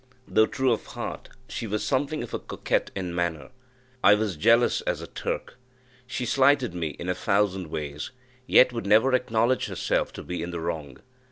[0.27, 3.51] Though true of heart, she was something of a coquette in manner;
[4.03, 5.59] I was jealous as a Turk.
[6.07, 8.09] She slighted me in a thousand ways,
[8.47, 11.01] yet would never acknowledge herself to be in the wrong.